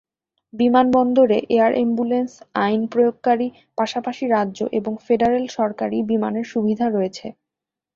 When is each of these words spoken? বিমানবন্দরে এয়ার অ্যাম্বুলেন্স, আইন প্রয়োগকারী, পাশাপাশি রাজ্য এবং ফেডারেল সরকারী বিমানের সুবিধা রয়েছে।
বিমানবন্দরে 0.53 1.37
এয়ার 1.55 1.71
অ্যাম্বুলেন্স, 1.75 2.31
আইন 2.63 2.81
প্রয়োগকারী, 2.93 3.47
পাশাপাশি 3.77 4.23
রাজ্য 4.27 4.59
এবং 4.79 4.93
ফেডারেল 5.05 5.45
সরকারী 5.57 5.97
বিমানের 6.09 6.45
সুবিধা 6.53 6.85
রয়েছে। 6.89 7.27